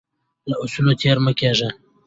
[0.49, 1.69] له اصولو تیر مه کیږئ.